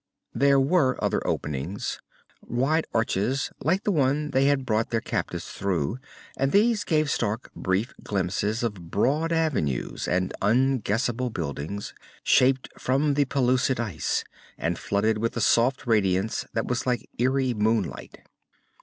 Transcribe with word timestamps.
There 0.33 0.59
were 0.59 0.97
other 1.03 1.21
openings, 1.27 1.99
wide 2.47 2.87
arches 2.91 3.51
like 3.63 3.83
the 3.83 3.91
one 3.91 4.31
they 4.31 4.45
had 4.45 4.65
brought 4.65 4.89
their 4.89 4.99
captives 4.99 5.51
through, 5.51 5.99
and 6.35 6.51
these 6.51 6.83
gave 6.83 7.07
Stark 7.07 7.51
brief 7.55 7.93
glimpses 8.03 8.63
of 8.63 8.89
broad 8.89 9.31
avenues 9.31 10.07
and 10.07 10.33
unguessable 10.41 11.29
buildings, 11.29 11.93
shaped 12.23 12.67
from 12.79 13.13
the 13.13 13.25
pellucid 13.25 13.79
ice 13.79 14.23
and 14.57 14.79
flooded 14.79 15.19
with 15.19 15.33
the 15.33 15.39
soft 15.39 15.85
radiance 15.85 16.45
that 16.53 16.65
was 16.65 16.87
like 16.87 17.07
eerie 17.19 17.53
moonlight. 17.53 18.23